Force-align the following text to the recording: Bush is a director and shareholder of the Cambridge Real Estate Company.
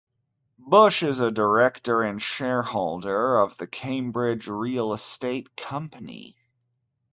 Bush 0.57 1.03
is 1.03 1.19
a 1.19 1.29
director 1.29 2.01
and 2.01 2.19
shareholder 2.19 3.39
of 3.39 3.57
the 3.57 3.67
Cambridge 3.67 4.47
Real 4.47 4.93
Estate 4.93 5.55
Company. 5.55 6.35